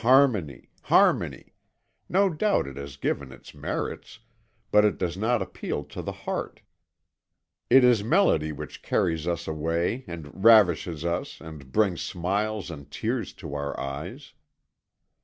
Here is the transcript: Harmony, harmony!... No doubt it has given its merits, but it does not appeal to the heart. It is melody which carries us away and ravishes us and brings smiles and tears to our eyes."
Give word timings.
Harmony, 0.00 0.68
harmony!... 0.82 1.54
No 2.08 2.28
doubt 2.28 2.66
it 2.66 2.76
has 2.76 2.96
given 2.96 3.30
its 3.30 3.54
merits, 3.54 4.18
but 4.72 4.84
it 4.84 4.98
does 4.98 5.16
not 5.16 5.40
appeal 5.40 5.84
to 5.84 6.02
the 6.02 6.10
heart. 6.26 6.60
It 7.70 7.84
is 7.84 8.02
melody 8.02 8.50
which 8.50 8.82
carries 8.82 9.28
us 9.28 9.46
away 9.46 10.02
and 10.08 10.42
ravishes 10.44 11.04
us 11.04 11.40
and 11.40 11.70
brings 11.70 12.02
smiles 12.02 12.68
and 12.68 12.90
tears 12.90 13.32
to 13.34 13.54
our 13.54 13.78
eyes." 13.78 14.32